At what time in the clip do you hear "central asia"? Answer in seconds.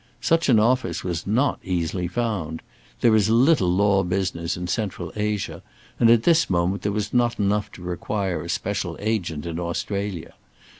4.65-5.61